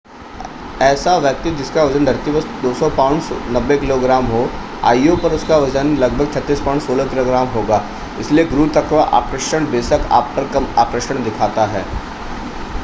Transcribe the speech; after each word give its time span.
ऐसा 0.81 1.17
व्यक्ति 1.17 1.51
जिसका 1.51 1.83
वज़न 1.83 2.05
धरती 2.05 2.31
पर 2.31 2.45
200 2.61 2.89
पौंड 2.95 3.21
90 3.55 3.79
किलोग्राम 3.79 4.25
हो 4.25 4.39
io 4.93 5.17
पर 5.23 5.33
उसका 5.33 5.57
वज़न 5.57 5.95
लगभग 5.97 6.31
36 6.33 6.63
पौंड 6.65 6.81
16 6.81 7.09
किलोग्राम 7.09 7.47
होगा. 7.47 7.83
इसलिए 8.19 8.45
गुरुत्वाकर्षण 8.45 9.71
बेशक 9.71 10.07
आप 10.11 10.33
पर 10.35 10.51
कम 10.53 10.67
आकर्षण 10.77 11.23
दिखाता 11.23 11.65
है 11.65 11.85